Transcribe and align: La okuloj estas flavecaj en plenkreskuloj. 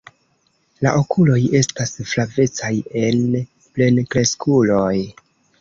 La 0.85 0.93
okuloj 1.01 1.35
estas 1.59 1.93
flavecaj 2.13 2.73
en 3.05 3.21
plenkreskuloj. 3.77 4.93